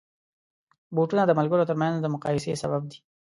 بوټونه 0.95 1.23
د 1.25 1.31
ملګرو 1.39 1.67
ترمنځ 1.69 1.95
د 2.01 2.05
مقایسې 2.15 2.59
سبب 2.61 2.81
دي. 2.91 2.99